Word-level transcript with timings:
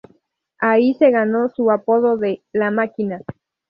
Ahí 0.57 0.95
se 0.95 1.11
ganó 1.11 1.49
su 1.49 1.69
apodo 1.69 2.17
de 2.17 2.41
"La 2.53 2.71
Máquina". 2.71 3.21